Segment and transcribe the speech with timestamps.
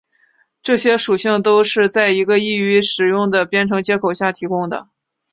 [0.63, 4.89] 这些属性都是在一个易于使用的编程接口下提供的。